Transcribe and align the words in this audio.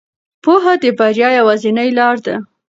پوهه 0.43 0.73
د 0.83 0.85
بریا 0.99 1.29
یوازینۍ 1.39 1.89
لار 1.97 2.17
ده. 2.25 2.35